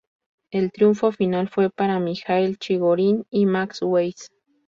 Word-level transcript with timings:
El 0.49 0.71
triunfo 0.71 1.11
final 1.11 1.47
fue 1.47 1.69
para 1.69 1.99
Mijaíl 1.99 2.57
Chigorin 2.57 3.27
y 3.29 3.45
Max 3.45 3.83
Weiss. 3.83 4.31